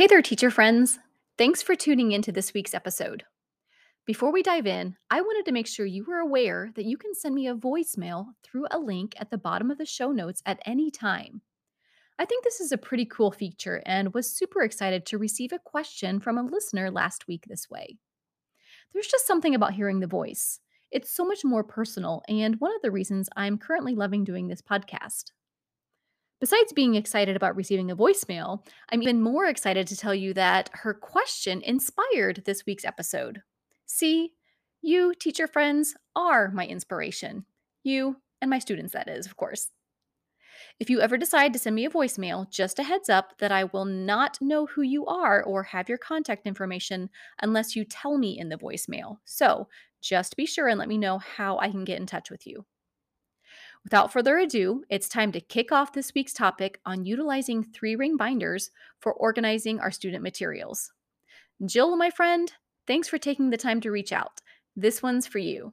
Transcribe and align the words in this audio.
Hey 0.00 0.06
there, 0.06 0.22
teacher 0.22 0.50
friends. 0.50 0.98
Thanks 1.36 1.60
for 1.60 1.74
tuning 1.74 2.12
in 2.12 2.22
to 2.22 2.32
this 2.32 2.54
week's 2.54 2.72
episode. 2.72 3.24
Before 4.06 4.32
we 4.32 4.42
dive 4.42 4.66
in, 4.66 4.96
I 5.10 5.20
wanted 5.20 5.44
to 5.44 5.52
make 5.52 5.66
sure 5.66 5.84
you 5.84 6.06
were 6.08 6.20
aware 6.20 6.70
that 6.74 6.86
you 6.86 6.96
can 6.96 7.14
send 7.14 7.34
me 7.34 7.46
a 7.46 7.54
voicemail 7.54 8.28
through 8.42 8.64
a 8.70 8.78
link 8.78 9.12
at 9.18 9.28
the 9.28 9.36
bottom 9.36 9.70
of 9.70 9.76
the 9.76 9.84
show 9.84 10.10
notes 10.10 10.42
at 10.46 10.58
any 10.64 10.90
time. 10.90 11.42
I 12.18 12.24
think 12.24 12.44
this 12.44 12.60
is 12.60 12.72
a 12.72 12.78
pretty 12.78 13.04
cool 13.04 13.30
feature 13.30 13.82
and 13.84 14.14
was 14.14 14.34
super 14.34 14.62
excited 14.62 15.04
to 15.04 15.18
receive 15.18 15.52
a 15.52 15.58
question 15.58 16.18
from 16.18 16.38
a 16.38 16.44
listener 16.44 16.90
last 16.90 17.28
week 17.28 17.44
this 17.46 17.68
way. 17.68 17.98
There's 18.94 19.06
just 19.06 19.26
something 19.26 19.54
about 19.54 19.74
hearing 19.74 20.00
the 20.00 20.06
voice. 20.06 20.60
It's 20.90 21.14
so 21.14 21.26
much 21.26 21.44
more 21.44 21.62
personal, 21.62 22.22
and 22.26 22.58
one 22.58 22.74
of 22.74 22.80
the 22.80 22.90
reasons 22.90 23.28
I'm 23.36 23.58
currently 23.58 23.94
loving 23.94 24.24
doing 24.24 24.48
this 24.48 24.62
podcast. 24.62 25.32
Besides 26.40 26.72
being 26.72 26.94
excited 26.94 27.36
about 27.36 27.54
receiving 27.54 27.90
a 27.90 27.96
voicemail, 27.96 28.64
I'm 28.90 29.02
even 29.02 29.20
more 29.20 29.44
excited 29.44 29.86
to 29.88 29.96
tell 29.96 30.14
you 30.14 30.32
that 30.34 30.70
her 30.72 30.94
question 30.94 31.60
inspired 31.60 32.44
this 32.46 32.64
week's 32.64 32.86
episode. 32.86 33.42
See, 33.84 34.32
you, 34.80 35.12
teacher 35.14 35.46
friends, 35.46 35.94
are 36.16 36.50
my 36.50 36.66
inspiration. 36.66 37.44
You 37.82 38.16
and 38.40 38.48
my 38.48 38.58
students, 38.58 38.94
that 38.94 39.06
is, 39.06 39.26
of 39.26 39.36
course. 39.36 39.70
If 40.78 40.88
you 40.88 41.02
ever 41.02 41.18
decide 41.18 41.52
to 41.52 41.58
send 41.58 41.76
me 41.76 41.84
a 41.84 41.90
voicemail, 41.90 42.50
just 42.50 42.78
a 42.78 42.84
heads 42.84 43.10
up 43.10 43.36
that 43.38 43.52
I 43.52 43.64
will 43.64 43.84
not 43.84 44.38
know 44.40 44.64
who 44.64 44.80
you 44.80 45.04
are 45.04 45.42
or 45.42 45.62
have 45.64 45.90
your 45.90 45.98
contact 45.98 46.46
information 46.46 47.10
unless 47.42 47.76
you 47.76 47.84
tell 47.84 48.16
me 48.16 48.38
in 48.38 48.48
the 48.48 48.56
voicemail. 48.56 49.18
So 49.26 49.68
just 50.00 50.36
be 50.36 50.46
sure 50.46 50.68
and 50.68 50.78
let 50.78 50.88
me 50.88 50.96
know 50.96 51.18
how 51.18 51.58
I 51.58 51.70
can 51.70 51.84
get 51.84 52.00
in 52.00 52.06
touch 52.06 52.30
with 52.30 52.46
you. 52.46 52.64
Without 53.84 54.12
further 54.12 54.36
ado, 54.36 54.84
it's 54.90 55.08
time 55.08 55.32
to 55.32 55.40
kick 55.40 55.72
off 55.72 55.94
this 55.94 56.12
week's 56.14 56.34
topic 56.34 56.78
on 56.84 57.06
utilizing 57.06 57.64
three 57.64 57.96
ring 57.96 58.18
binders 58.18 58.70
for 59.00 59.14
organizing 59.14 59.80
our 59.80 59.90
student 59.90 60.22
materials. 60.22 60.92
Jill, 61.64 61.96
my 61.96 62.10
friend, 62.10 62.52
thanks 62.86 63.08
for 63.08 63.16
taking 63.16 63.48
the 63.48 63.56
time 63.56 63.80
to 63.80 63.90
reach 63.90 64.12
out. 64.12 64.42
This 64.76 65.02
one's 65.02 65.26
for 65.26 65.38
you. 65.38 65.72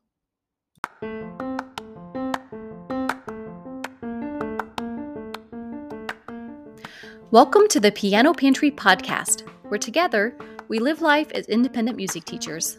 Welcome 7.30 7.67
to 7.67 7.81
the 7.81 7.91
Piano 7.94 8.33
Pantry 8.33 8.72
podcast, 8.72 9.41
where 9.67 9.78
together 9.78 10.33
we 10.69 10.80
live 10.80 11.02
life 11.02 11.30
as 11.33 11.45
independent 11.47 11.97
music 11.97 12.23
teachers. 12.23 12.78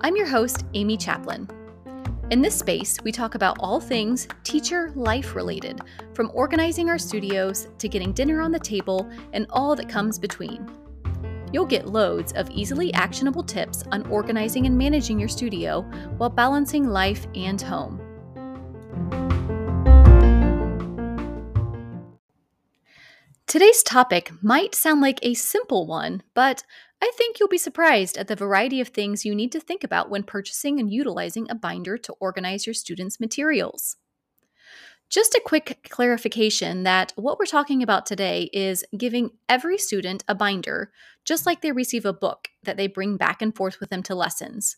I'm 0.00 0.16
your 0.16 0.26
host, 0.26 0.66
Amy 0.74 0.98
Chaplin. 0.98 1.48
In 2.30 2.42
this 2.42 2.58
space, 2.58 2.98
we 3.04 3.10
talk 3.10 3.36
about 3.36 3.56
all 3.58 3.80
things 3.80 4.28
teacher 4.44 4.92
life 4.94 5.34
related, 5.34 5.80
from 6.12 6.30
organizing 6.34 6.90
our 6.90 6.98
studios 6.98 7.68
to 7.78 7.88
getting 7.88 8.12
dinner 8.12 8.42
on 8.42 8.52
the 8.52 8.58
table 8.58 9.10
and 9.32 9.46
all 9.48 9.74
that 9.74 9.88
comes 9.88 10.18
between. 10.18 10.70
You'll 11.54 11.64
get 11.64 11.88
loads 11.88 12.34
of 12.34 12.50
easily 12.50 12.92
actionable 12.92 13.42
tips 13.42 13.82
on 13.92 14.06
organizing 14.08 14.66
and 14.66 14.76
managing 14.76 15.18
your 15.18 15.30
studio 15.30 15.80
while 16.18 16.28
balancing 16.28 16.90
life 16.90 17.26
and 17.34 17.62
home. 17.62 17.98
Today's 23.46 23.82
topic 23.82 24.30
might 24.42 24.74
sound 24.74 25.00
like 25.00 25.18
a 25.22 25.32
simple 25.32 25.86
one, 25.86 26.22
but 26.34 26.62
I 27.00 27.12
think 27.16 27.38
you'll 27.38 27.48
be 27.48 27.58
surprised 27.58 28.18
at 28.18 28.28
the 28.28 28.36
variety 28.36 28.80
of 28.80 28.88
things 28.88 29.24
you 29.24 29.34
need 29.34 29.52
to 29.52 29.60
think 29.60 29.84
about 29.84 30.10
when 30.10 30.24
purchasing 30.24 30.80
and 30.80 30.92
utilizing 30.92 31.48
a 31.48 31.54
binder 31.54 31.96
to 31.98 32.12
organize 32.14 32.66
your 32.66 32.74
students' 32.74 33.20
materials. 33.20 33.96
Just 35.10 35.34
a 35.34 35.42
quick 35.42 35.88
clarification 35.88 36.82
that 36.82 37.12
what 37.16 37.38
we're 37.38 37.46
talking 37.46 37.82
about 37.82 38.04
today 38.04 38.50
is 38.52 38.84
giving 38.96 39.30
every 39.48 39.78
student 39.78 40.22
a 40.28 40.34
binder, 40.34 40.92
just 41.24 41.46
like 41.46 41.62
they 41.62 41.72
receive 41.72 42.04
a 42.04 42.12
book 42.12 42.48
that 42.64 42.76
they 42.76 42.88
bring 42.88 43.16
back 43.16 43.40
and 43.40 43.56
forth 43.56 43.80
with 43.80 43.88
them 43.88 44.02
to 44.02 44.14
lessons. 44.14 44.76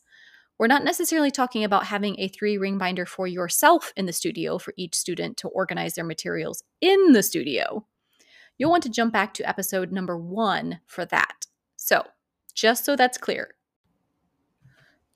We're 0.57 0.69
not 0.69 0.85
necessarily 0.85 1.31
talking 1.31 1.65
about 1.65 1.87
having 1.87 2.21
a 2.21 2.29
three 2.29 2.59
ring 2.59 2.79
binder 2.79 3.07
for 3.07 3.27
yourself 3.27 3.93
in 3.97 4.07
the 4.07 4.13
studio 4.13 4.59
for 4.59 4.75
each 4.77 4.95
student 4.95 5.37
to 5.39 5.49
organize 5.49 5.95
their 5.95 6.05
materials 6.05 6.63
in 6.81 7.13
the 7.13 7.23
studio. 7.23 7.87
You'll 8.57 8.71
want 8.71 8.83
to 8.85 8.91
jump 8.91 9.13
back 9.13 9.35
to 9.35 9.49
episode 9.49 9.91
number 9.91 10.17
one 10.19 10.81
for 10.87 11.07
that. 11.07 11.47
So, 11.77 12.05
just 12.61 12.85
so 12.85 12.95
that's 12.95 13.17
clear. 13.17 13.55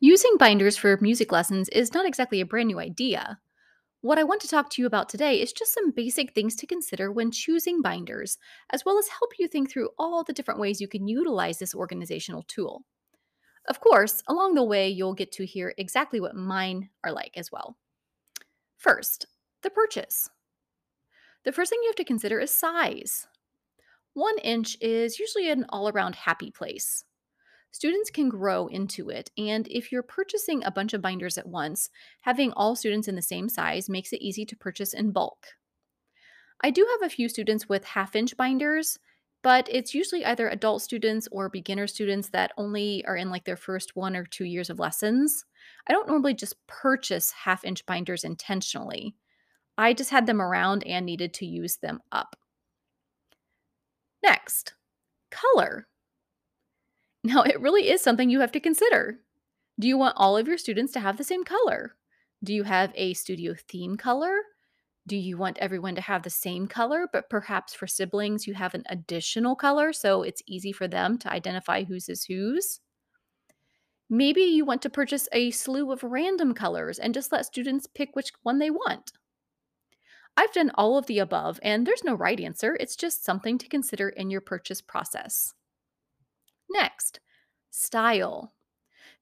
Using 0.01 0.37
binders 0.39 0.79
for 0.79 0.97
music 1.03 1.31
lessons 1.31 1.69
is 1.69 1.93
not 1.93 2.07
exactly 2.07 2.41
a 2.41 2.47
brand 2.47 2.69
new 2.69 2.81
idea. 2.81 3.39
What 4.01 4.19
I 4.19 4.25
want 4.25 4.41
to 4.43 4.49
talk 4.49 4.71
to 4.71 4.83
you 4.83 4.87
about 4.87 5.11
today 5.11 5.43
is 5.43 5.53
just 5.53 5.75
some 5.75 5.91
basic 5.91 6.33
things 6.33 6.57
to 6.57 6.67
consider 6.67 7.13
when 7.13 7.31
choosing 7.31 7.83
binders, 7.83 8.39
as 8.71 8.87
well 8.87 8.99
as 8.99 9.09
help 9.09 9.33
you 9.39 9.47
think 9.47 9.71
through 9.71 9.91
all 9.99 10.25
the 10.25 10.33
different 10.33 10.59
ways 10.59 10.81
you 10.81 10.89
can 10.89 11.07
utilize 11.07 11.59
this 11.59 11.75
organizational 11.75 12.45
tool. 12.45 12.85
Of 13.69 13.81
course, 13.81 14.23
along 14.27 14.55
the 14.55 14.65
way, 14.65 14.89
you'll 14.89 15.15
get 15.15 15.33
to 15.33 15.45
hear 15.45 15.75
exactly 15.77 16.21
what 16.21 16.35
mine 16.35 16.89
are 17.03 17.13
like 17.13 17.37
as 17.37 17.53
well. 17.53 17.77
First, 18.79 19.27
the 19.63 19.71
purchase. 19.71 20.31
The 21.45 21.53
first 21.53 21.69
thing 21.71 21.81
you 21.83 21.91
have 21.91 21.97
to 21.97 22.05
consider 22.05 22.41
is 22.41 22.51
size. 22.51 23.27
One 24.15 24.39
inch 24.39 24.79
is 24.81 25.19
usually 25.19 25.51
an 25.51 25.67
all 25.69 25.91
around 25.91 26.15
happy 26.15 26.51
place. 26.51 27.05
Students 27.75 28.09
can 28.09 28.29
grow 28.29 28.69
into 28.69 29.11
it, 29.11 29.33
and 29.37 29.67
if 29.67 29.91
you're 29.91 30.05
purchasing 30.05 30.63
a 30.63 30.71
bunch 30.71 30.95
of 30.95 31.03
binders 31.03 31.37
at 31.37 31.49
once, 31.49 31.91
having 32.21 32.53
all 32.53 32.77
students 32.77 33.09
in 33.09 33.17
the 33.17 33.21
same 33.21 33.49
size 33.49 33.89
makes 33.89 34.13
it 34.13 34.23
easy 34.23 34.47
to 34.47 34.57
purchase 34.57 34.95
in 34.95 35.11
bulk. 35.11 35.45
I 36.63 36.71
do 36.71 36.87
have 36.89 37.05
a 37.05 37.13
few 37.13 37.29
students 37.29 37.69
with 37.69 37.85
half 37.85 38.15
inch 38.15 38.37
binders, 38.37 39.01
but 39.43 39.69
it's 39.69 39.93
usually 39.93 40.25
either 40.25 40.49
adult 40.49 40.83
students 40.83 41.27
or 41.33 41.49
beginner 41.49 41.89
students 41.89 42.29
that 42.29 42.53
only 42.57 43.05
are 43.07 43.17
in 43.17 43.29
like 43.29 43.45
their 43.45 43.57
first 43.57 43.97
one 43.97 44.15
or 44.15 44.25
two 44.25 44.45
years 44.45 44.71
of 44.71 44.79
lessons. 44.79 45.45
I 45.89 45.93
don't 45.93 46.07
normally 46.07 46.35
just 46.35 46.65
purchase 46.69 47.33
half 47.33 47.65
inch 47.65 47.85
binders 47.87 48.23
intentionally. 48.23 49.17
I 49.77 49.95
just 49.95 50.11
had 50.11 50.27
them 50.27 50.41
around 50.41 50.85
and 50.85 51.05
needed 51.05 51.35
to 51.35 51.45
use 51.45 51.79
them 51.79 51.99
up. 52.13 52.37
Next, 54.23 54.75
color. 55.33 55.89
Now, 57.25 57.43
it 57.43 57.61
really 57.61 57.89
is 57.89 58.03
something 58.03 58.29
you 58.29 58.41
have 58.41 58.53
to 58.53 58.61
consider. 58.61 59.19
Do 59.81 59.89
you 59.89 59.97
want 59.97 60.15
all 60.19 60.37
of 60.37 60.47
your 60.47 60.59
students 60.59 60.93
to 60.93 61.01
have 61.01 61.17
the 61.17 61.25
same 61.25 61.43
color? 61.43 61.97
Do 62.45 62.53
you 62.53 62.65
have 62.65 62.93
a 62.95 63.15
studio 63.15 63.55
theme 63.67 63.97
color? 63.97 64.37
Do 65.07 65.17
you 65.17 65.39
want 65.39 65.59
everyone 65.59 65.95
to 65.95 66.03
have 66.03 66.23
the 66.23 66.31
same 66.31 66.67
color, 66.67 67.09
but 67.11 67.31
perhaps 67.31 67.73
for 67.75 67.87
siblings 67.87 68.47
you 68.47 68.53
have 68.55 68.75
an 68.75 68.85
additional 68.91 69.57
color 69.57 69.93
so 69.93 70.23
it's 70.23 70.43
easy 70.47 70.71
for 70.71 70.87
them 70.87 71.17
to 71.19 71.33
identify 71.33 71.85
whose 71.85 72.11
is 72.11 72.25
whose? 72.25 72.81
Maybe 74.11 74.43
you 74.43 74.67
want 74.67 74.83
to 74.83 74.91
purchase 74.91 75.27
a 75.33 75.51
slew 75.51 75.93
of 75.93 76.03
random 76.03 76.53
colors 76.53 76.99
and 76.99 77.15
just 77.15 77.33
let 77.33 77.47
students 77.47 77.87
pick 77.87 78.15
which 78.15 78.33
one 78.43 78.59
they 78.59 78.71
want. 78.71 79.13
I've 80.37 80.53
done 80.53 80.73
all 80.75 80.99
of 80.99 81.07
the 81.07 81.21
above, 81.21 81.59
and 81.63 81.87
there's 81.87 82.05
no 82.05 82.15
right 82.15 82.39
answer. 82.39 82.77
It's 82.79 82.97
just 82.97 83.25
something 83.25 83.57
to 83.59 83.69
consider 83.69 84.11
in 84.11 84.31
your 84.31 84.43
purchase 84.43 84.83
process. 84.83 85.55
Next, 86.71 87.21
style. 87.71 88.55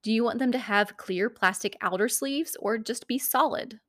Do 0.01 0.11
you 0.11 0.23
want 0.23 0.39
them 0.39 0.51
to 0.51 0.57
have 0.57 0.97
clear 0.97 1.29
plastic 1.29 1.77
outer 1.81 2.09
sleeves 2.09 2.57
or 2.59 2.77
just 2.77 3.07
be 3.07 3.17
solid? 3.17 3.79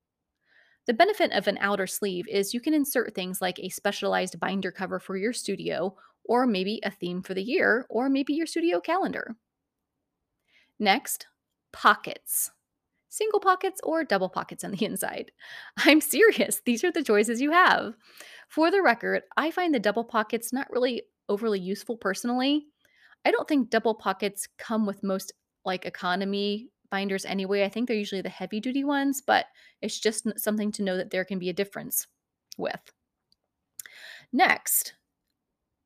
The 0.87 0.95
benefit 0.95 1.33
of 1.33 1.49
an 1.49 1.59
outer 1.61 1.87
sleeve 1.87 2.29
is 2.29 2.53
you 2.55 2.61
can 2.61 2.75
insert 2.75 3.15
things 3.15 3.41
like 3.41 3.59
a 3.59 3.71
specialized 3.71 4.39
binder 4.39 4.71
cover 4.71 5.01
for 5.01 5.17
your 5.17 5.33
studio, 5.33 5.97
or 6.25 6.47
maybe 6.47 6.81
a 6.83 6.91
theme 6.91 7.23
for 7.23 7.35
the 7.35 7.43
year, 7.43 7.87
or 7.89 8.09
maybe 8.09 8.35
your 8.35 8.47
studio 8.47 8.81
calendar. 8.81 9.37
Next, 10.79 11.27
pockets 11.73 12.51
single 13.15 13.41
pockets 13.41 13.81
or 13.85 14.05
double 14.05 14.29
pockets 14.29 14.65
on 14.65 14.73
the 14.73 14.85
inside. 14.85 15.31
I'm 15.79 16.01
serious. 16.01 16.61
These 16.65 16.85
are 16.85 16.93
the 16.93 17.03
choices 17.03 17.41
you 17.41 17.53
have. 17.53 17.95
For 18.49 18.71
the 18.71 18.83
record, 18.83 19.23
I 19.37 19.51
find 19.51 19.75
the 19.75 19.81
double 19.81 20.05
pockets 20.05 20.53
not 20.53 20.71
really 20.71 21.03
overly 21.29 21.61
useful 21.61 21.97
personally. 21.97 22.67
I 23.25 23.31
don't 23.31 23.49
think 23.49 23.71
double 23.71 23.95
pockets 23.95 24.49
come 24.59 24.87
with 24.87 25.03
most 25.03 25.33
like 25.65 25.87
economy 25.87 26.71
binders 26.91 27.25
anyway. 27.25 27.65
I 27.65 27.69
think 27.69 27.89
they're 27.89 27.97
usually 27.97 28.23
the 28.23 28.29
heavy 28.29 28.61
duty 28.61 28.85
ones, 28.85 29.23
but 29.27 29.47
it's 29.83 29.99
just 29.99 30.27
something 30.39 30.71
to 30.73 30.83
know 30.83 30.97
that 30.97 31.11
there 31.11 31.25
can 31.25 31.39
be 31.39 31.49
a 31.49 31.55
difference 31.55 32.07
with. 32.59 32.93
Next, 34.33 34.95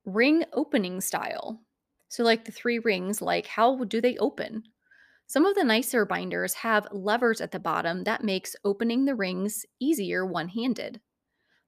ring 0.04 0.44
opening 0.52 1.00
style. 1.00 1.62
So, 2.08 2.24
like 2.24 2.44
the 2.44 2.52
three 2.52 2.78
rings, 2.78 3.22
like 3.22 3.46
how 3.46 3.84
do 3.84 4.00
they 4.00 4.16
open? 4.18 4.64
Some 5.26 5.46
of 5.46 5.54
the 5.54 5.64
nicer 5.64 6.06
binders 6.06 6.54
have 6.54 6.88
levers 6.92 7.40
at 7.40 7.52
the 7.52 7.60
bottom 7.60 8.04
that 8.04 8.24
makes 8.24 8.56
opening 8.64 9.04
the 9.04 9.14
rings 9.14 9.66
easier 9.80 10.26
one-handed. 10.26 11.00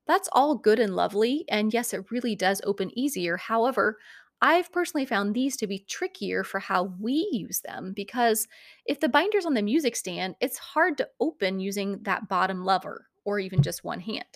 That's 0.06 0.28
all 0.32 0.56
good 0.56 0.80
and 0.80 0.96
lovely, 0.96 1.44
and 1.48 1.72
yes, 1.72 1.92
it 1.94 2.10
really 2.10 2.34
does 2.36 2.60
open 2.64 2.96
easier. 2.98 3.36
However, 3.36 3.98
I've 4.42 4.72
personally 4.72 5.04
found 5.06 5.34
these 5.34 5.56
to 5.58 5.66
be 5.66 5.80
trickier 5.80 6.44
for 6.44 6.60
how 6.60 6.84
we 6.98 7.28
use 7.32 7.60
them 7.60 7.92
because 7.94 8.48
if 8.86 9.00
the 9.00 9.08
binder's 9.08 9.46
on 9.46 9.54
the 9.54 9.62
music 9.62 9.96
stand, 9.96 10.36
it's 10.40 10.58
hard 10.58 10.96
to 10.98 11.10
open 11.20 11.60
using 11.60 12.02
that 12.04 12.28
bottom 12.28 12.64
lever 12.64 13.08
or 13.24 13.38
even 13.38 13.62
just 13.62 13.84
one 13.84 14.00
hand. 14.00 14.26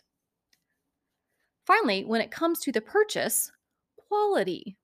Finally, 1.67 2.05
when 2.05 2.21
it 2.23 2.31
comes 2.31 2.61
to 2.61 2.73
the 2.73 2.81
purchase, 2.81 3.51
quality. 3.97 4.79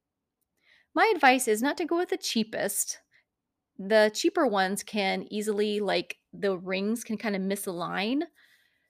My 0.94 1.10
advice 1.14 1.48
is 1.48 1.62
not 1.62 1.76
to 1.78 1.84
go 1.84 1.96
with 1.96 2.10
the 2.10 2.16
cheapest. 2.16 3.00
The 3.78 4.10
cheaper 4.14 4.46
ones 4.46 4.82
can 4.84 5.26
easily, 5.32 5.80
like, 5.80 6.18
the 6.32 6.58
rings 6.58 7.04
can 7.04 7.18
kind 7.18 7.36
of 7.36 7.42
misalign. 7.42 8.24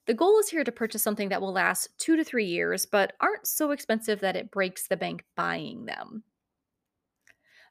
The 0.06 0.14
goal 0.14 0.38
is 0.38 0.48
here 0.48 0.64
to 0.64 0.72
purchase 0.72 1.02
something 1.02 1.28
that 1.28 1.40
will 1.40 1.52
last 1.52 1.88
two 1.98 2.16
to 2.16 2.24
three 2.24 2.46
years, 2.46 2.86
but 2.86 3.12
aren't 3.20 3.46
so 3.46 3.70
expensive 3.70 4.20
that 4.20 4.36
it 4.36 4.50
breaks 4.50 4.88
the 4.88 4.96
bank 4.96 5.24
buying 5.36 5.86
them. 5.86 6.24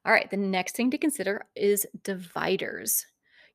All 0.06 0.14
right, 0.14 0.30
the 0.30 0.38
next 0.38 0.76
thing 0.76 0.92
to 0.92 0.98
consider 0.98 1.46
is 1.56 1.86
dividers. 2.04 3.06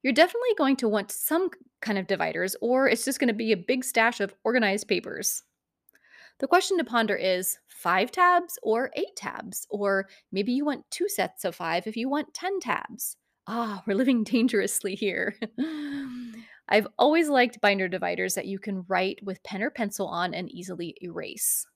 You're 0.03 0.13
definitely 0.13 0.51
going 0.59 0.77
to 0.77 0.89
want 0.89 1.11
some 1.11 1.49
kind 1.81 1.99
of 1.99 2.07
dividers, 2.07 2.57
or 2.61 2.89
it's 2.89 3.05
just 3.05 3.19
going 3.19 3.29
to 3.29 3.35
be 3.35 3.53
a 3.53 3.57
big 3.57 3.85
stash 3.85 4.21
of 4.21 4.35
organized 4.45 4.87
papers. 4.87 5.43
The 6.41 6.49
question 6.49 6.77
to 6.79 6.85
ponder 6.85 7.15
is 7.15 7.59
five 7.69 8.11
tabs 8.11 8.59
or 8.63 8.91
eight 8.97 9.17
tabs? 9.17 9.67
Or 9.71 10.09
maybe 10.33 10.53
you 10.53 10.65
want 10.65 10.91
two 10.91 11.09
sets 11.09 11.45
of 11.45 11.55
five 11.55 11.87
if 11.87 11.97
you 11.97 12.09
want 12.09 12.35
10 12.35 12.61
tabs. 12.61 13.17
Ah, 13.47 13.83
we're 13.87 13.97
living 13.97 14.25
dangerously 14.25 14.95
here. 14.95 15.37
I've 16.69 16.87
always 16.99 17.29
liked 17.29 17.61
binder 17.61 17.89
dividers 17.89 18.35
that 18.35 18.47
you 18.47 18.59
can 18.59 18.85
write 18.89 19.21
with 19.23 19.43
pen 19.43 19.63
or 19.63 19.71
pencil 19.71 20.07
on 20.07 20.35
and 20.35 20.51
easily 20.51 20.97
erase. 21.03 21.67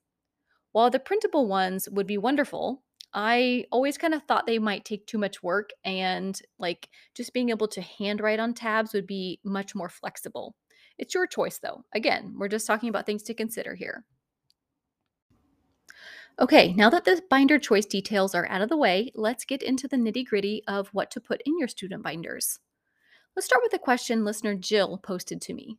While 0.72 0.90
the 0.90 0.98
printable 0.98 1.46
ones 1.46 1.88
would 1.90 2.06
be 2.06 2.18
wonderful, 2.18 2.82
I 3.12 3.64
always 3.70 3.98
kind 3.98 4.14
of 4.14 4.22
thought 4.24 4.46
they 4.46 4.58
might 4.58 4.84
take 4.84 5.06
too 5.06 5.18
much 5.18 5.42
work 5.42 5.70
and 5.84 6.40
like 6.58 6.88
just 7.14 7.32
being 7.32 7.48
able 7.48 7.68
to 7.68 7.80
handwrite 7.80 8.40
on 8.40 8.54
tabs 8.54 8.92
would 8.92 9.06
be 9.06 9.40
much 9.44 9.74
more 9.74 9.88
flexible. 9.88 10.54
It's 10.98 11.14
your 11.14 11.26
choice 11.26 11.58
though. 11.58 11.84
Again, 11.94 12.34
we're 12.38 12.48
just 12.48 12.66
talking 12.66 12.88
about 12.88 13.06
things 13.06 13.22
to 13.24 13.34
consider 13.34 13.74
here. 13.74 14.04
Okay, 16.40 16.72
now 16.74 16.88
that 16.90 17.04
the 17.04 17.20
binder 17.28 17.58
choice 17.58 17.86
details 17.86 18.34
are 18.34 18.46
out 18.48 18.62
of 18.62 18.68
the 18.68 18.76
way, 18.76 19.10
let's 19.14 19.44
get 19.44 19.62
into 19.62 19.88
the 19.88 19.96
nitty 19.96 20.24
gritty 20.26 20.62
of 20.68 20.88
what 20.88 21.10
to 21.12 21.20
put 21.20 21.42
in 21.44 21.58
your 21.58 21.66
student 21.66 22.02
binders. 22.02 22.60
Let's 23.38 23.46
start 23.46 23.62
with 23.62 23.72
a 23.72 23.78
question 23.78 24.24
listener 24.24 24.56
Jill 24.56 24.98
posted 24.98 25.40
to 25.42 25.54
me. 25.54 25.78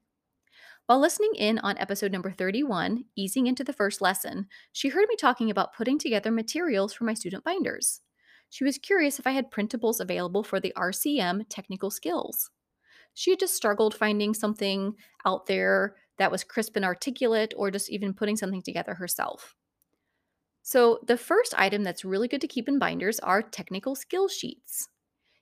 While 0.86 1.02
listening 1.02 1.34
in 1.36 1.60
on 1.60 1.78
episode 1.78 2.10
number 2.10 2.32
31, 2.32 3.04
Easing 3.18 3.48
into 3.48 3.66
the 3.66 3.74
First 3.74 4.00
Lesson, 4.00 4.48
she 4.72 4.88
heard 4.88 5.10
me 5.10 5.18
talking 5.18 5.52
about 5.52 5.74
putting 5.76 6.00
together 6.00 6.32
materials 6.32 6.94
for 6.94 7.04
my 7.04 7.14
student 7.14 7.44
binders. 7.44 8.00
She 8.50 8.64
was 8.64 8.78
curious 8.78 9.20
if 9.20 9.28
I 9.28 9.32
had 9.32 9.52
printables 9.52 10.00
available 10.00 10.42
for 10.42 10.62
the 10.62 10.72
RCM 10.78 11.48
technical 11.50 11.92
skills. 11.92 12.50
She 13.14 13.32
had 13.32 13.42
just 13.42 13.58
struggled 13.58 13.94
finding 13.94 14.34
something 14.34 14.94
out 15.26 15.48
there 15.48 15.98
that 16.18 16.32
was 16.32 16.46
crisp 16.46 16.78
and 16.78 16.86
articulate, 16.86 17.54
or 17.58 17.72
just 17.72 17.90
even 17.90 18.14
putting 18.14 18.38
something 18.38 18.62
together 18.62 18.94
herself. 18.94 19.54
So, 20.62 21.00
the 21.06 21.18
first 21.18 21.54
item 21.58 21.84
that's 21.84 22.06
really 22.06 22.30
good 22.30 22.40
to 22.40 22.48
keep 22.48 22.70
in 22.70 22.80
binders 22.80 23.20
are 23.20 23.42
technical 23.42 23.96
skill 23.96 24.30
sheets. 24.30 24.88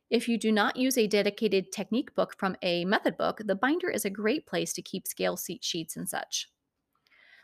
If 0.09 0.29
you 0.29 0.37
do 0.37 0.51
not 0.51 0.77
use 0.77 0.97
a 0.97 1.07
dedicated 1.07 1.71
technique 1.71 2.15
book 2.15 2.35
from 2.37 2.55
a 2.61 2.85
method 2.85 3.17
book, 3.17 3.41
the 3.43 3.55
binder 3.55 3.89
is 3.89 4.05
a 4.05 4.09
great 4.09 4.45
place 4.45 4.71
to 4.73 4.81
keep 4.81 5.05
scale 5.07 5.37
sheets 5.37 5.97
and 5.97 6.07
such. 6.07 6.49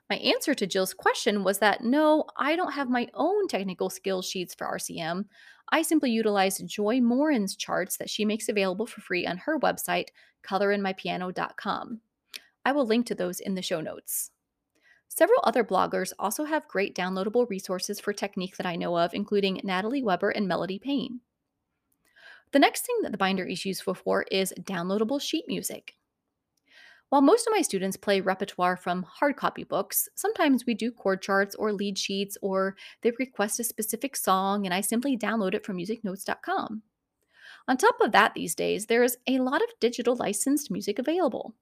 My 0.09 0.15
answer 0.17 0.53
to 0.53 0.67
Jill's 0.67 0.93
question 0.93 1.43
was 1.43 1.59
that 1.59 1.83
no, 1.83 2.25
I 2.37 2.55
don't 2.55 2.73
have 2.73 2.89
my 2.89 3.07
own 3.13 3.47
technical 3.47 3.89
skill 3.89 4.21
sheets 4.21 4.53
for 4.53 4.67
RCM. 4.67 5.25
I 5.69 5.81
simply 5.81 6.11
utilize 6.11 6.59
Joy 6.59 7.01
Morin's 7.01 7.55
charts 7.55 7.97
that 7.97 8.09
she 8.09 8.25
makes 8.25 8.47
available 8.47 8.85
for 8.85 9.01
free 9.01 9.25
on 9.25 9.37
her 9.39 9.59
website, 9.59 10.07
colorinmypiano.com. 10.43 12.01
I 12.65 12.71
will 12.71 12.85
link 12.85 13.05
to 13.07 13.15
those 13.15 13.39
in 13.39 13.55
the 13.55 13.61
show 13.61 13.81
notes. 13.81 14.31
Several 15.09 15.41
other 15.43 15.63
bloggers 15.63 16.13
also 16.17 16.45
have 16.45 16.67
great 16.67 16.95
downloadable 16.95 17.49
resources 17.49 17.99
for 17.99 18.13
technique 18.13 18.57
that 18.57 18.65
I 18.65 18.75
know 18.75 18.97
of, 18.97 19.13
including 19.13 19.61
Natalie 19.63 20.03
Weber 20.03 20.29
and 20.29 20.47
Melody 20.47 20.79
Payne. 20.79 21.21
The 22.53 22.59
next 22.59 22.85
thing 22.85 22.97
that 23.01 23.11
the 23.11 23.17
binder 23.17 23.43
is 23.43 23.65
useful 23.65 23.95
for 23.95 24.25
is 24.29 24.53
downloadable 24.61 25.19
sheet 25.19 25.45
music. 25.47 25.95
While 27.09 27.21
most 27.21 27.47
of 27.47 27.51
my 27.51 27.63
students 27.63 27.97
play 27.97 28.21
repertoire 28.21 28.77
from 28.77 29.03
hard 29.03 29.37
copy 29.37 29.63
books, 29.63 30.07
sometimes 30.13 30.65
we 30.65 30.75
do 30.75 30.91
chord 30.91 31.23
charts 31.23 31.55
or 31.55 31.73
lead 31.73 31.97
sheets, 31.97 32.37
or 32.43 32.75
they 33.01 33.11
request 33.17 33.59
a 33.59 33.63
specific 33.63 34.15
song 34.15 34.65
and 34.65 34.73
I 34.73 34.81
simply 34.81 35.17
download 35.17 35.55
it 35.55 35.65
from 35.65 35.77
musicnotes.com. 35.77 36.83
On 37.67 37.77
top 37.77 37.95
of 38.01 38.11
that, 38.11 38.33
these 38.35 38.53
days, 38.53 38.85
there 38.85 39.03
is 39.03 39.17
a 39.27 39.39
lot 39.39 39.61
of 39.61 39.79
digital 39.79 40.15
licensed 40.15 40.69
music 40.69 40.99
available. 40.99 41.55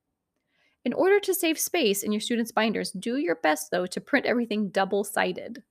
In 0.83 0.93
order 0.93 1.19
to 1.21 1.33
save 1.33 1.59
space 1.59 2.03
in 2.03 2.11
your 2.11 2.21
students' 2.21 2.51
binders, 2.51 2.91
do 2.91 3.15
your 3.17 3.35
best 3.35 3.71
though 3.71 3.85
to 3.85 4.01
print 4.01 4.25
everything 4.25 4.69
double 4.69 5.05
sided. 5.05 5.63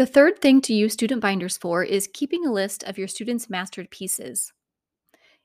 The 0.00 0.06
third 0.06 0.40
thing 0.40 0.62
to 0.62 0.72
use 0.72 0.94
student 0.94 1.20
binders 1.20 1.58
for 1.58 1.84
is 1.84 2.08
keeping 2.10 2.46
a 2.46 2.50
list 2.50 2.82
of 2.84 2.96
your 2.96 3.06
students' 3.06 3.50
mastered 3.50 3.90
pieces. 3.90 4.50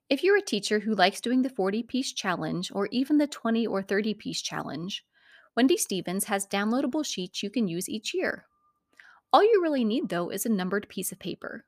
If 0.09 0.23
you're 0.23 0.37
a 0.37 0.41
teacher 0.41 0.79
who 0.79 0.95
likes 0.95 1.19
doing 1.19 1.41
the 1.41 1.49
40 1.49 1.83
piece 1.83 2.13
challenge 2.13 2.71
or 2.73 2.87
even 2.89 3.17
the 3.17 3.27
20 3.27 3.67
or 3.67 3.81
30 3.81 4.13
piece 4.13 4.41
challenge, 4.41 5.03
Wendy 5.57 5.75
Stevens 5.75 6.23
has 6.23 6.47
downloadable 6.47 7.05
sheets 7.05 7.43
you 7.43 7.49
can 7.49 7.67
use 7.67 7.89
each 7.89 8.13
year. 8.13 8.45
All 9.33 9.43
you 9.43 9.59
really 9.61 9.83
need, 9.83 10.07
though, 10.07 10.29
is 10.29 10.45
a 10.45 10.49
numbered 10.49 10.87
piece 10.87 11.11
of 11.11 11.19
paper. 11.19 11.65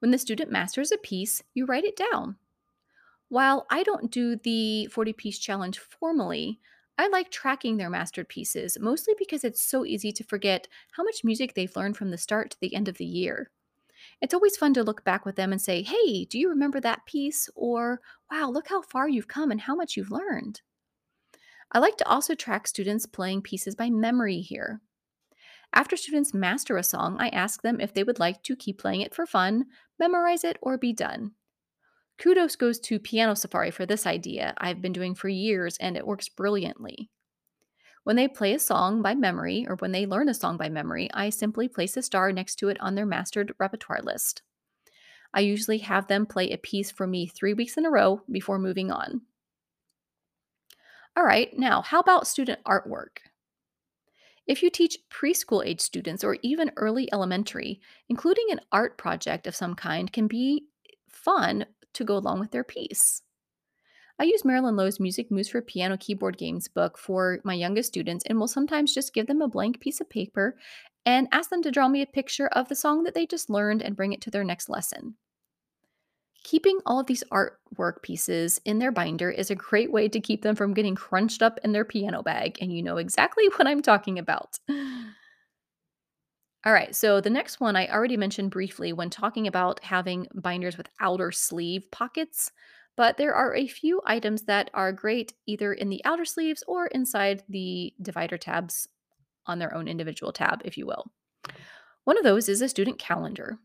When 0.00 0.10
the 0.10 0.18
student 0.18 0.50
masters 0.50 0.90
a 0.90 0.98
piece, 0.98 1.44
you 1.54 1.64
write 1.64 1.84
it 1.84 1.94
down. 1.94 2.34
While 3.28 3.68
I 3.70 3.84
don't 3.84 4.10
do 4.10 4.34
the 4.34 4.86
40 4.86 5.12
piece 5.12 5.38
challenge 5.38 5.78
formally, 5.78 6.58
I 7.00 7.08
like 7.08 7.30
tracking 7.30 7.78
their 7.78 7.88
masterpieces, 7.88 8.76
mostly 8.78 9.14
because 9.18 9.42
it's 9.42 9.62
so 9.62 9.86
easy 9.86 10.12
to 10.12 10.22
forget 10.22 10.68
how 10.90 11.02
much 11.02 11.24
music 11.24 11.54
they've 11.54 11.74
learned 11.74 11.96
from 11.96 12.10
the 12.10 12.18
start 12.18 12.50
to 12.50 12.60
the 12.60 12.74
end 12.74 12.88
of 12.88 12.98
the 12.98 13.06
year. 13.06 13.50
It's 14.20 14.34
always 14.34 14.58
fun 14.58 14.74
to 14.74 14.82
look 14.82 15.02
back 15.02 15.24
with 15.24 15.34
them 15.34 15.50
and 15.50 15.62
say, 15.62 15.80
hey, 15.80 16.26
do 16.26 16.38
you 16.38 16.50
remember 16.50 16.78
that 16.80 17.06
piece? 17.06 17.48
Or, 17.54 18.02
wow, 18.30 18.50
look 18.50 18.68
how 18.68 18.82
far 18.82 19.08
you've 19.08 19.28
come 19.28 19.50
and 19.50 19.62
how 19.62 19.74
much 19.74 19.96
you've 19.96 20.10
learned. 20.10 20.60
I 21.72 21.78
like 21.78 21.96
to 21.96 22.06
also 22.06 22.34
track 22.34 22.68
students 22.68 23.06
playing 23.06 23.40
pieces 23.40 23.74
by 23.74 23.88
memory 23.88 24.42
here. 24.42 24.82
After 25.72 25.96
students 25.96 26.34
master 26.34 26.76
a 26.76 26.82
song, 26.82 27.16
I 27.18 27.30
ask 27.30 27.62
them 27.62 27.80
if 27.80 27.94
they 27.94 28.04
would 28.04 28.18
like 28.18 28.42
to 28.42 28.54
keep 28.54 28.78
playing 28.78 29.00
it 29.00 29.14
for 29.14 29.24
fun, 29.24 29.64
memorize 29.98 30.44
it, 30.44 30.58
or 30.60 30.76
be 30.76 30.92
done. 30.92 31.32
Kudos 32.20 32.54
goes 32.54 32.78
to 32.80 32.98
Piano 32.98 33.34
Safari 33.34 33.70
for 33.70 33.86
this 33.86 34.06
idea 34.06 34.52
I've 34.58 34.82
been 34.82 34.92
doing 34.92 35.14
for 35.14 35.30
years 35.30 35.78
and 35.78 35.96
it 35.96 36.06
works 36.06 36.28
brilliantly. 36.28 37.08
When 38.04 38.16
they 38.16 38.28
play 38.28 38.52
a 38.52 38.58
song 38.58 39.00
by 39.00 39.14
memory 39.14 39.66
or 39.66 39.76
when 39.76 39.92
they 39.92 40.04
learn 40.04 40.28
a 40.28 40.34
song 40.34 40.58
by 40.58 40.68
memory, 40.68 41.08
I 41.14 41.30
simply 41.30 41.66
place 41.66 41.96
a 41.96 42.02
star 42.02 42.30
next 42.30 42.56
to 42.56 42.68
it 42.68 42.78
on 42.78 42.94
their 42.94 43.06
mastered 43.06 43.54
repertoire 43.58 44.02
list. 44.02 44.42
I 45.32 45.40
usually 45.40 45.78
have 45.78 46.08
them 46.08 46.26
play 46.26 46.50
a 46.50 46.58
piece 46.58 46.90
for 46.90 47.06
me 47.06 47.26
three 47.26 47.54
weeks 47.54 47.78
in 47.78 47.86
a 47.86 47.90
row 47.90 48.20
before 48.30 48.58
moving 48.58 48.90
on. 48.90 49.22
All 51.16 51.24
right, 51.24 51.56
now 51.58 51.80
how 51.80 52.00
about 52.00 52.26
student 52.26 52.62
artwork? 52.64 53.18
If 54.46 54.62
you 54.62 54.68
teach 54.68 54.98
preschool 55.10 55.64
age 55.64 55.80
students 55.80 56.22
or 56.22 56.36
even 56.42 56.70
early 56.76 57.10
elementary, 57.14 57.80
including 58.10 58.48
an 58.50 58.60
art 58.72 58.98
project 58.98 59.46
of 59.46 59.56
some 59.56 59.74
kind 59.74 60.12
can 60.12 60.26
be 60.26 60.66
fun 61.08 61.64
to 61.94 62.04
go 62.04 62.16
along 62.16 62.40
with 62.40 62.50
their 62.50 62.64
piece. 62.64 63.22
I 64.18 64.24
use 64.24 64.44
Marilyn 64.44 64.76
Lowe's 64.76 65.00
Music 65.00 65.30
Moves 65.30 65.48
for 65.48 65.62
Piano 65.62 65.96
Keyboard 65.96 66.36
Games 66.36 66.68
book 66.68 66.98
for 66.98 67.40
my 67.42 67.54
youngest 67.54 67.88
students 67.88 68.22
and 68.26 68.38
will 68.38 68.48
sometimes 68.48 68.92
just 68.92 69.14
give 69.14 69.26
them 69.26 69.40
a 69.40 69.48
blank 69.48 69.80
piece 69.80 70.00
of 70.00 70.10
paper 70.10 70.56
and 71.06 71.26
ask 71.32 71.48
them 71.48 71.62
to 71.62 71.70
draw 71.70 71.88
me 71.88 72.02
a 72.02 72.06
picture 72.06 72.48
of 72.48 72.68
the 72.68 72.74
song 72.74 73.04
that 73.04 73.14
they 73.14 73.24
just 73.24 73.48
learned 73.48 73.80
and 73.80 73.96
bring 73.96 74.12
it 74.12 74.20
to 74.20 74.30
their 74.30 74.44
next 74.44 74.68
lesson. 74.68 75.14
Keeping 76.42 76.80
all 76.86 77.00
of 77.00 77.06
these 77.06 77.24
artwork 77.32 78.02
pieces 78.02 78.60
in 78.64 78.78
their 78.78 78.92
binder 78.92 79.30
is 79.30 79.50
a 79.50 79.54
great 79.54 79.92
way 79.92 80.08
to 80.08 80.20
keep 80.20 80.42
them 80.42 80.56
from 80.56 80.74
getting 80.74 80.94
crunched 80.94 81.42
up 81.42 81.58
in 81.64 81.72
their 81.72 81.84
piano 81.84 82.22
bag, 82.22 82.58
and 82.60 82.72
you 82.72 82.82
know 82.82 82.96
exactly 82.96 83.48
what 83.56 83.66
I'm 83.66 83.82
talking 83.82 84.18
about. 84.18 84.58
All 86.64 86.72
right, 86.74 86.94
so 86.94 87.20
the 87.20 87.30
next 87.30 87.58
one 87.60 87.74
I 87.74 87.88
already 87.88 88.18
mentioned 88.18 88.50
briefly 88.50 88.92
when 88.92 89.08
talking 89.08 89.46
about 89.46 89.82
having 89.82 90.26
binders 90.34 90.76
with 90.76 90.90
outer 91.00 91.32
sleeve 91.32 91.90
pockets, 91.90 92.52
but 92.96 93.16
there 93.16 93.34
are 93.34 93.54
a 93.54 93.66
few 93.66 94.02
items 94.04 94.42
that 94.42 94.70
are 94.74 94.92
great 94.92 95.32
either 95.46 95.72
in 95.72 95.88
the 95.88 96.04
outer 96.04 96.26
sleeves 96.26 96.62
or 96.66 96.86
inside 96.88 97.42
the 97.48 97.94
divider 98.02 98.36
tabs 98.36 98.88
on 99.46 99.58
their 99.58 99.74
own 99.74 99.88
individual 99.88 100.32
tab, 100.32 100.60
if 100.64 100.76
you 100.76 100.86
will. 100.86 101.10
One 102.04 102.18
of 102.18 102.24
those 102.24 102.48
is 102.48 102.60
a 102.60 102.68
student 102.68 102.98
calendar. 102.98 103.58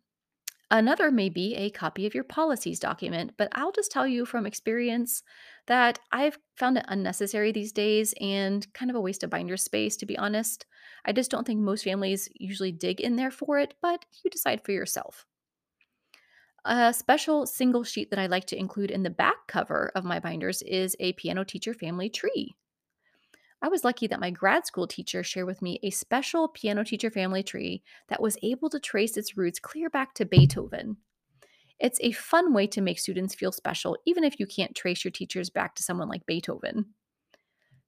Another 0.72 1.12
may 1.12 1.30
be 1.30 1.56
a 1.56 1.70
copy 1.70 2.06
of 2.06 2.16
your 2.16 2.24
policies 2.24 2.80
document, 2.80 3.34
but 3.38 3.50
I'll 3.52 3.72
just 3.72 3.92
tell 3.92 4.08
you 4.08 4.26
from 4.26 4.46
experience 4.46 5.24
that 5.68 6.00
I've 6.12 6.40
found 6.58 6.78
it 6.78 6.86
unnecessary 6.88 7.52
these 7.52 7.72
days 7.72 8.14
and 8.22 8.72
kind 8.74 8.90
of 8.90 8.98
a 8.98 9.02
waste 9.02 9.24
of 9.24 9.30
binder 9.30 9.58
space, 9.58 9.98
to 9.98 10.06
be 10.06 10.18
honest. 10.18 10.66
I 11.06 11.12
just 11.12 11.30
don't 11.30 11.46
think 11.46 11.62
most 11.62 11.84
families 11.84 12.30
usually 12.34 12.72
dig 12.72 13.00
in 13.00 13.16
there 13.16 13.32
for 13.32 13.60
it, 13.60 13.76
but 13.82 14.06
you 14.24 14.30
decide 14.30 14.64
for 14.64 14.72
yourself. 14.72 15.26
A 16.66 16.92
special 16.94 17.46
single 17.46 17.84
sheet 17.84 18.10
that 18.10 18.18
I 18.18 18.26
like 18.26 18.46
to 18.46 18.58
include 18.58 18.90
in 18.90 19.04
the 19.04 19.12
back 19.12 19.48
cover 19.48 19.92
of 19.94 20.04
my 20.04 20.20
binders 20.20 20.64
is 20.64 20.96
a 21.00 21.14
piano 21.14 21.44
teacher 21.44 21.76
family 21.76 22.10
tree. 22.10 22.56
I 23.62 23.68
was 23.68 23.84
lucky 23.84 24.08
that 24.08 24.20
my 24.20 24.32
grad 24.32 24.66
school 24.66 24.88
teacher 24.88 25.24
shared 25.24 25.46
with 25.46 25.62
me 25.62 25.80
a 25.84 25.92
special 25.92 26.48
piano 26.48 26.84
teacher 26.84 27.12
family 27.12 27.44
tree 27.44 27.84
that 28.10 28.22
was 28.22 28.38
able 28.42 28.70
to 28.70 28.80
trace 28.80 29.16
its 29.16 29.38
roots 29.38 29.60
clear 29.60 29.90
back 29.90 30.16
to 30.16 30.26
Beethoven. 30.26 30.98
It's 31.80 32.00
a 32.02 32.14
fun 32.14 32.54
way 32.54 32.68
to 32.68 32.82
make 32.82 33.00
students 33.00 33.36
feel 33.36 33.52
special, 33.52 33.98
even 34.06 34.24
if 34.24 34.40
you 34.40 34.48
can't 34.48 34.76
trace 34.76 35.04
your 35.04 35.12
teachers 35.12 35.50
back 35.50 35.76
to 35.76 35.84
someone 35.84 36.10
like 36.10 36.26
Beethoven. 36.26 36.94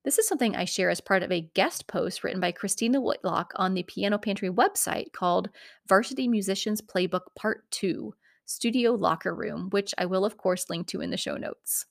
This 0.04 0.18
is 0.18 0.28
something 0.28 0.54
I 0.54 0.64
share 0.64 0.90
as 0.90 1.00
part 1.00 1.22
of 1.22 1.32
a 1.32 1.48
guest 1.54 1.86
post 1.86 2.22
written 2.22 2.40
by 2.40 2.52
Christina 2.52 3.00
Whitlock 3.00 3.52
on 3.56 3.74
the 3.74 3.82
Piano 3.82 4.16
Pantry 4.16 4.48
website 4.48 5.12
called 5.12 5.50
Varsity 5.86 6.28
Musicians 6.28 6.80
Playbook 6.80 7.34
Part 7.36 7.70
2 7.72 8.14
Studio 8.46 8.92
Locker 8.92 9.34
Room, 9.34 9.68
which 9.70 9.92
I 9.98 10.06
will, 10.06 10.24
of 10.24 10.38
course, 10.38 10.70
link 10.70 10.86
to 10.88 11.00
in 11.00 11.10
the 11.10 11.16
show 11.16 11.36
notes. 11.36 11.84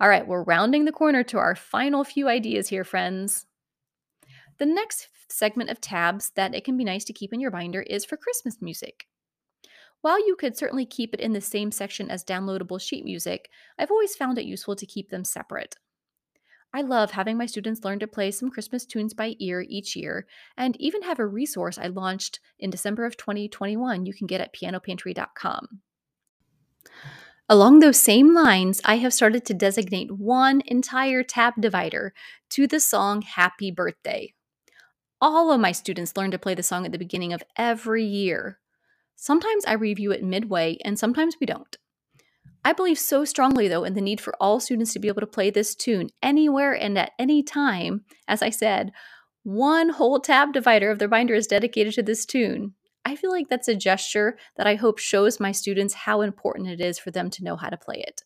All 0.00 0.08
right, 0.08 0.26
we're 0.26 0.42
rounding 0.42 0.86
the 0.86 0.92
corner 0.92 1.22
to 1.24 1.38
our 1.38 1.54
final 1.54 2.02
few 2.02 2.26
ideas 2.28 2.68
here, 2.68 2.84
friends. 2.84 3.46
The 4.58 4.66
next 4.66 5.08
segment 5.28 5.70
of 5.70 5.80
tabs 5.80 6.32
that 6.34 6.54
it 6.54 6.64
can 6.64 6.76
be 6.76 6.84
nice 6.84 7.04
to 7.04 7.12
keep 7.12 7.32
in 7.32 7.40
your 7.40 7.50
binder 7.50 7.82
is 7.82 8.04
for 8.04 8.16
Christmas 8.16 8.60
music. 8.60 9.06
While 10.00 10.26
you 10.26 10.36
could 10.36 10.56
certainly 10.56 10.84
keep 10.84 11.14
it 11.14 11.20
in 11.20 11.32
the 11.32 11.40
same 11.40 11.70
section 11.70 12.10
as 12.10 12.24
downloadable 12.24 12.80
sheet 12.80 13.04
music, 13.04 13.48
I've 13.78 13.90
always 13.90 14.16
found 14.16 14.38
it 14.38 14.44
useful 14.44 14.74
to 14.76 14.86
keep 14.86 15.10
them 15.10 15.24
separate. 15.24 15.76
I 16.74 16.80
love 16.80 17.12
having 17.12 17.38
my 17.38 17.46
students 17.46 17.84
learn 17.84 18.00
to 18.00 18.08
play 18.08 18.32
some 18.32 18.50
Christmas 18.50 18.84
tunes 18.84 19.14
by 19.14 19.36
ear 19.38 19.64
each 19.68 19.94
year, 19.94 20.26
and 20.56 20.76
even 20.80 21.02
have 21.02 21.20
a 21.20 21.26
resource 21.26 21.78
I 21.78 21.86
launched 21.86 22.40
in 22.58 22.68
December 22.68 23.04
of 23.04 23.16
2021 23.16 24.06
you 24.06 24.12
can 24.12 24.26
get 24.26 24.40
at 24.40 24.52
pianopantry.com. 24.52 25.82
Along 27.48 27.78
those 27.78 28.00
same 28.00 28.34
lines, 28.34 28.80
I 28.84 28.96
have 28.96 29.14
started 29.14 29.44
to 29.46 29.54
designate 29.54 30.10
one 30.10 30.62
entire 30.66 31.22
tab 31.22 31.54
divider 31.60 32.12
to 32.50 32.66
the 32.66 32.80
song 32.80 33.22
Happy 33.22 33.70
Birthday. 33.70 34.34
All 35.20 35.52
of 35.52 35.60
my 35.60 35.70
students 35.70 36.16
learn 36.16 36.32
to 36.32 36.38
play 36.40 36.56
the 36.56 36.64
song 36.64 36.86
at 36.86 36.90
the 36.90 36.98
beginning 36.98 37.32
of 37.32 37.44
every 37.56 38.04
year. 38.04 38.58
Sometimes 39.14 39.64
I 39.64 39.74
review 39.74 40.10
it 40.10 40.24
midway, 40.24 40.78
and 40.84 40.98
sometimes 40.98 41.36
we 41.40 41.46
don't. 41.46 41.76
I 42.64 42.72
believe 42.72 42.98
so 42.98 43.26
strongly, 43.26 43.68
though, 43.68 43.84
in 43.84 43.92
the 43.92 44.00
need 44.00 44.20
for 44.20 44.34
all 44.40 44.58
students 44.58 44.94
to 44.94 44.98
be 44.98 45.08
able 45.08 45.20
to 45.20 45.26
play 45.26 45.50
this 45.50 45.74
tune 45.74 46.08
anywhere 46.22 46.72
and 46.72 46.96
at 46.96 47.12
any 47.18 47.42
time. 47.42 48.04
As 48.26 48.40
I 48.40 48.48
said, 48.48 48.92
one 49.42 49.90
whole 49.90 50.18
tab 50.18 50.54
divider 50.54 50.90
of 50.90 50.98
their 50.98 51.08
binder 51.08 51.34
is 51.34 51.46
dedicated 51.46 51.92
to 51.94 52.02
this 52.02 52.24
tune. 52.24 52.72
I 53.04 53.16
feel 53.16 53.30
like 53.30 53.50
that's 53.50 53.68
a 53.68 53.74
gesture 53.74 54.38
that 54.56 54.66
I 54.66 54.76
hope 54.76 54.98
shows 54.98 55.38
my 55.38 55.52
students 55.52 55.92
how 55.92 56.22
important 56.22 56.68
it 56.68 56.80
is 56.80 56.98
for 56.98 57.10
them 57.10 57.28
to 57.30 57.44
know 57.44 57.56
how 57.56 57.68
to 57.68 57.76
play 57.76 58.02
it. 58.06 58.22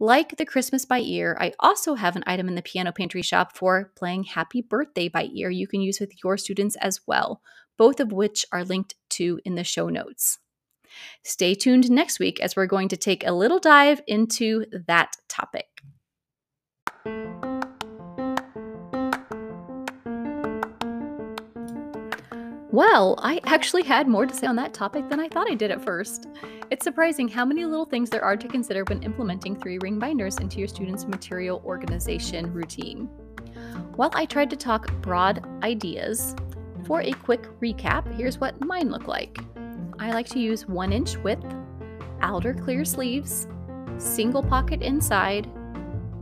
Like 0.00 0.36
the 0.38 0.46
Christmas 0.46 0.86
by 0.86 1.00
ear, 1.00 1.36
I 1.38 1.52
also 1.60 1.94
have 1.94 2.16
an 2.16 2.24
item 2.26 2.48
in 2.48 2.54
the 2.54 2.62
piano 2.62 2.92
pantry 2.92 3.22
shop 3.22 3.56
for 3.56 3.92
playing 3.94 4.24
Happy 4.24 4.62
Birthday 4.62 5.08
by 5.08 5.28
ear 5.34 5.50
you 5.50 5.68
can 5.68 5.82
use 5.82 6.00
with 6.00 6.12
your 6.24 6.38
students 6.38 6.76
as 6.76 7.00
well, 7.06 7.42
both 7.76 8.00
of 8.00 8.10
which 8.10 8.46
are 8.50 8.64
linked 8.64 8.94
to 9.10 9.38
in 9.44 9.54
the 9.54 9.64
show 9.64 9.90
notes. 9.90 10.38
Stay 11.22 11.54
tuned 11.54 11.90
next 11.90 12.18
week 12.18 12.40
as 12.40 12.56
we're 12.56 12.66
going 12.66 12.88
to 12.88 12.96
take 12.96 13.26
a 13.26 13.32
little 13.32 13.58
dive 13.58 14.00
into 14.06 14.66
that 14.86 15.16
topic. 15.28 15.66
Well, 22.74 23.14
I 23.22 23.40
actually 23.44 23.84
had 23.84 24.08
more 24.08 24.26
to 24.26 24.34
say 24.34 24.48
on 24.48 24.56
that 24.56 24.74
topic 24.74 25.08
than 25.08 25.20
I 25.20 25.28
thought 25.28 25.48
I 25.48 25.54
did 25.54 25.70
at 25.70 25.84
first. 25.84 26.26
It's 26.72 26.82
surprising 26.82 27.28
how 27.28 27.44
many 27.44 27.64
little 27.64 27.84
things 27.84 28.10
there 28.10 28.24
are 28.24 28.36
to 28.36 28.48
consider 28.48 28.82
when 28.84 29.02
implementing 29.04 29.54
three 29.54 29.78
ring 29.78 30.00
binders 30.00 30.38
into 30.38 30.58
your 30.58 30.66
students' 30.66 31.06
material 31.06 31.62
organization 31.64 32.52
routine. 32.52 33.06
While 33.94 34.10
I 34.14 34.26
tried 34.26 34.50
to 34.50 34.56
talk 34.56 34.92
broad 35.02 35.46
ideas, 35.62 36.34
for 36.84 37.00
a 37.00 37.12
quick 37.12 37.42
recap, 37.60 38.12
here's 38.16 38.38
what 38.38 38.60
mine 38.64 38.90
look 38.90 39.06
like. 39.06 39.38
I 40.04 40.12
like 40.12 40.28
to 40.28 40.38
use 40.38 40.68
1 40.68 40.92
inch 40.92 41.16
width, 41.16 41.46
outer 42.20 42.52
clear 42.52 42.84
sleeves, 42.84 43.48
single 43.96 44.42
pocket 44.42 44.82
inside, 44.82 45.50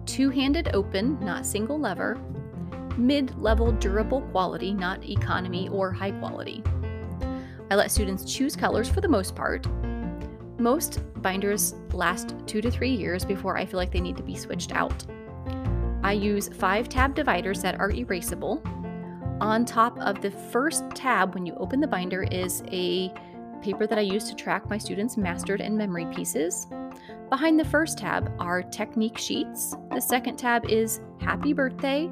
two 0.07 0.31
handed 0.31 0.71
open, 0.73 1.19
not 1.19 1.45
single 1.45 1.81
lever, 1.81 2.17
mid 2.97 3.37
level 3.37 3.73
durable 3.73 4.21
quality, 4.31 4.73
not 4.73 5.05
economy 5.05 5.69
or 5.69 5.91
high 5.91 6.13
quality. 6.13 6.63
I 7.73 7.75
let 7.75 7.91
students 7.91 8.25
choose 8.25 8.55
colors 8.55 8.89
for 8.89 9.01
the 9.01 9.09
most 9.09 9.35
part. 9.35 9.67
Most 10.61 11.01
binders 11.21 11.75
last 11.93 12.37
two 12.47 12.61
to 12.61 12.71
three 12.71 12.95
years 12.95 13.25
before 13.25 13.59
I 13.59 13.67
feel 13.67 13.79
like 13.79 13.91
they 13.91 14.01
need 14.01 14.17
to 14.17 14.23
be 14.23 14.37
switched 14.37 14.71
out. 14.71 15.05
I 16.05 16.13
use 16.13 16.51
five 16.51 16.89
tab 16.89 17.17
dividers 17.17 17.61
that 17.63 17.81
are 17.81 17.91
erasable. 17.91 18.65
On 19.41 19.65
top 19.65 19.99
of 19.99 20.23
the 20.23 20.31
first 20.31 20.89
tab, 20.95 21.35
when 21.35 21.45
you 21.45 21.55
open 21.55 21.81
the 21.81 21.89
binder, 21.89 22.23
is 22.23 22.63
a 22.71 23.13
paper 23.63 23.87
that 23.87 23.99
I 23.99 24.03
use 24.03 24.25
to 24.29 24.35
track 24.35 24.69
my 24.69 24.77
students' 24.77 25.17
mastered 25.17 25.61
and 25.61 25.77
memory 25.77 26.07
pieces. 26.07 26.67
Behind 27.31 27.59
the 27.59 27.65
first 27.65 27.97
tab 27.99 28.33
are 28.39 28.63
technique 28.63 29.17
sheets. 29.17 29.75
The 29.93 30.01
second 30.01 30.37
tab 30.37 30.69
is 30.69 31.01
happy 31.21 31.53
birthday. 31.53 32.11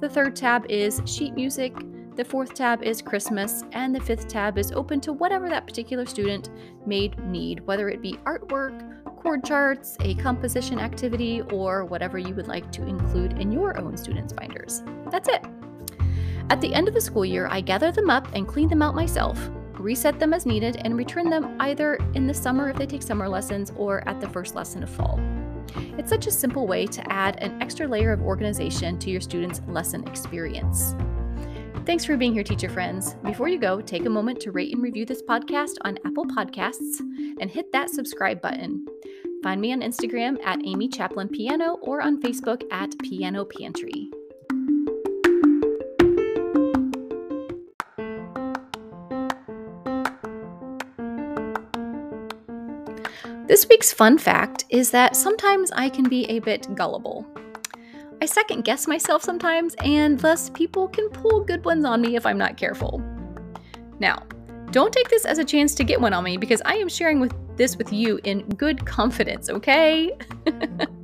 The 0.00 0.08
third 0.08 0.34
tab 0.34 0.66
is 0.68 1.00
sheet 1.04 1.34
music, 1.34 1.74
the 2.16 2.24
fourth 2.24 2.54
tab 2.54 2.82
is 2.82 3.02
Christmas, 3.02 3.62
and 3.72 3.94
the 3.94 4.00
fifth 4.00 4.26
tab 4.26 4.56
is 4.56 4.72
open 4.72 5.00
to 5.02 5.12
whatever 5.12 5.50
that 5.50 5.66
particular 5.66 6.06
student 6.06 6.48
may 6.86 7.08
need, 7.08 7.60
whether 7.66 7.90
it 7.90 8.00
be 8.00 8.14
artwork, 8.24 9.04
chord 9.16 9.44
charts, 9.44 9.98
a 10.00 10.14
composition 10.14 10.78
activity, 10.78 11.42
or 11.52 11.84
whatever 11.84 12.16
you 12.16 12.34
would 12.34 12.48
like 12.48 12.72
to 12.72 12.86
include 12.86 13.38
in 13.38 13.52
your 13.52 13.78
own 13.78 13.98
students' 13.98 14.32
binders. 14.32 14.82
That's 15.10 15.28
it. 15.28 15.44
At 16.48 16.62
the 16.62 16.72
end 16.72 16.88
of 16.88 16.94
the 16.94 17.02
school 17.02 17.24
year, 17.24 17.48
I 17.50 17.60
gather 17.60 17.92
them 17.92 18.08
up 18.08 18.28
and 18.32 18.48
clean 18.48 18.68
them 18.68 18.80
out 18.80 18.94
myself, 18.94 19.50
reset 19.86 20.18
them 20.18 20.34
as 20.34 20.44
needed, 20.44 20.78
and 20.84 20.98
return 20.98 21.30
them 21.30 21.56
either 21.60 21.94
in 22.14 22.26
the 22.26 22.34
summer 22.34 22.68
if 22.68 22.76
they 22.76 22.86
take 22.86 23.02
summer 23.02 23.28
lessons 23.28 23.72
or 23.76 24.06
at 24.08 24.20
the 24.20 24.28
first 24.28 24.56
lesson 24.56 24.82
of 24.82 24.90
fall. 24.90 25.20
It's 25.96 26.10
such 26.10 26.26
a 26.26 26.30
simple 26.32 26.66
way 26.66 26.86
to 26.88 27.12
add 27.12 27.42
an 27.42 27.62
extra 27.62 27.86
layer 27.86 28.12
of 28.12 28.20
organization 28.20 28.98
to 28.98 29.10
your 29.10 29.20
students' 29.20 29.62
lesson 29.68 30.06
experience. 30.08 30.96
Thanks 31.86 32.04
for 32.04 32.16
being 32.16 32.32
here, 32.32 32.42
teacher 32.42 32.68
friends. 32.68 33.14
Before 33.22 33.48
you 33.48 33.58
go, 33.58 33.80
take 33.80 34.06
a 34.06 34.10
moment 34.10 34.40
to 34.40 34.50
rate 34.50 34.74
and 34.74 34.82
review 34.82 35.06
this 35.06 35.22
podcast 35.22 35.74
on 35.82 35.98
Apple 36.04 36.26
Podcasts 36.26 36.98
and 37.40 37.48
hit 37.48 37.70
that 37.70 37.90
subscribe 37.90 38.42
button. 38.42 38.84
Find 39.44 39.60
me 39.60 39.72
on 39.72 39.82
Instagram 39.82 40.44
at 40.44 40.58
Amy 40.64 40.88
Chaplin 40.88 41.28
Piano 41.28 41.78
or 41.80 42.02
on 42.02 42.20
Facebook 42.20 42.64
at 42.72 42.98
Piano 42.98 43.44
Pantry. 43.44 44.10
This 53.46 53.68
week's 53.68 53.92
fun 53.92 54.18
fact 54.18 54.64
is 54.70 54.90
that 54.90 55.14
sometimes 55.14 55.70
I 55.70 55.88
can 55.88 56.08
be 56.08 56.24
a 56.24 56.40
bit 56.40 56.66
gullible. 56.74 57.24
I 58.20 58.26
second 58.26 58.64
guess 58.64 58.88
myself 58.88 59.22
sometimes, 59.22 59.76
and 59.84 60.18
thus 60.18 60.50
people 60.50 60.88
can 60.88 61.08
pull 61.10 61.44
good 61.44 61.64
ones 61.64 61.84
on 61.84 62.00
me 62.00 62.16
if 62.16 62.26
I'm 62.26 62.38
not 62.38 62.56
careful. 62.56 63.00
Now, 64.00 64.24
don't 64.72 64.92
take 64.92 65.08
this 65.10 65.24
as 65.24 65.38
a 65.38 65.44
chance 65.44 65.76
to 65.76 65.84
get 65.84 66.00
one 66.00 66.12
on 66.12 66.24
me 66.24 66.36
because 66.36 66.60
I 66.64 66.74
am 66.74 66.88
sharing 66.88 67.20
with 67.20 67.32
this 67.56 67.76
with 67.76 67.92
you 67.92 68.18
in 68.24 68.40
good 68.48 68.84
confidence, 68.84 69.48
okay? 69.48 70.18